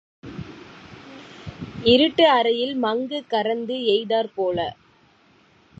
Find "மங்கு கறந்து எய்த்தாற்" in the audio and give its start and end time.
2.75-4.33